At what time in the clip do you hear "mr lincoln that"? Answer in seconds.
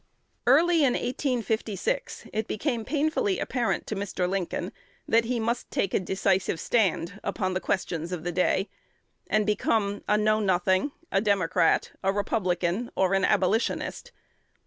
3.95-5.25